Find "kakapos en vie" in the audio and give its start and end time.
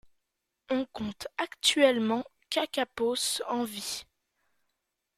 2.49-4.03